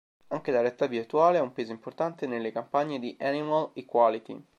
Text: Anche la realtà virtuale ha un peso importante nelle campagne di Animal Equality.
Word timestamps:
Anche 0.29 0.49
la 0.49 0.61
realtà 0.61 0.87
virtuale 0.87 1.37
ha 1.37 1.43
un 1.43 1.53
peso 1.53 1.71
importante 1.71 2.25
nelle 2.25 2.51
campagne 2.51 2.97
di 2.97 3.15
Animal 3.19 3.69
Equality. 3.75 4.43